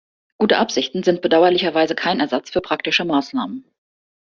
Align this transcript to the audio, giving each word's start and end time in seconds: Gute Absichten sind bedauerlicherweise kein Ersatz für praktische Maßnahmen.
Gute 0.39 0.57
Absichten 0.57 1.03
sind 1.03 1.21
bedauerlicherweise 1.21 1.93
kein 1.93 2.21
Ersatz 2.21 2.49
für 2.49 2.61
praktische 2.61 3.05
Maßnahmen. 3.05 3.65